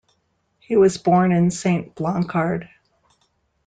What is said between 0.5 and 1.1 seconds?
He was